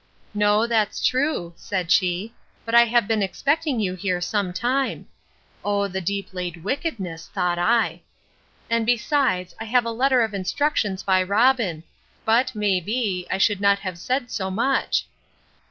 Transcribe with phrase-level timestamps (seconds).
[0.33, 2.33] No, that's true, said she;
[2.65, 5.05] but I have been expecting you here some time;
[5.63, 7.29] (O the deep laid wickedness!
[7.31, 8.01] thought I:)
[8.67, 11.83] and, besides, I have a letter of instructions by Robin;
[12.25, 15.05] but, may be, I should not have said so much.